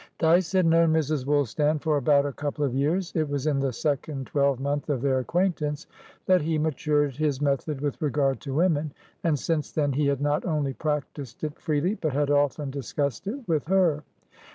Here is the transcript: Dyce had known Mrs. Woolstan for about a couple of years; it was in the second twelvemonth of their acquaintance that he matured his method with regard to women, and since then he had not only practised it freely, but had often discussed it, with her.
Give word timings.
Dyce 0.17 0.53
had 0.53 0.65
known 0.65 0.93
Mrs. 0.93 1.27
Woolstan 1.27 1.79
for 1.79 1.97
about 1.97 2.25
a 2.25 2.33
couple 2.33 2.65
of 2.65 2.73
years; 2.73 3.11
it 3.15 3.29
was 3.29 3.45
in 3.45 3.59
the 3.59 3.71
second 3.71 4.25
twelvemonth 4.25 4.89
of 4.89 5.03
their 5.03 5.19
acquaintance 5.19 5.85
that 6.25 6.41
he 6.41 6.57
matured 6.57 7.15
his 7.17 7.39
method 7.39 7.81
with 7.81 8.01
regard 8.01 8.39
to 8.41 8.55
women, 8.55 8.93
and 9.23 9.37
since 9.37 9.71
then 9.71 9.93
he 9.93 10.07
had 10.07 10.19
not 10.19 10.43
only 10.43 10.73
practised 10.73 11.43
it 11.43 11.59
freely, 11.61 11.93
but 12.01 12.13
had 12.13 12.31
often 12.31 12.71
discussed 12.71 13.27
it, 13.27 13.47
with 13.47 13.65
her. 13.67 14.01